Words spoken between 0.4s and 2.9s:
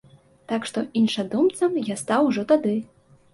Так што іншадумцам я стаў ужо тады.